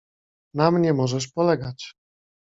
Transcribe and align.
"Na 0.53 0.71
mnie 0.71 0.93
możesz 0.93 1.27
polegać." 1.27 1.95